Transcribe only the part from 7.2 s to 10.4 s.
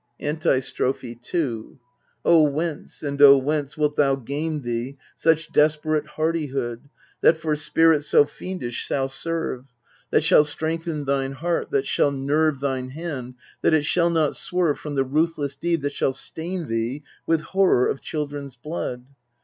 That for spirit so fiendish shall serve, That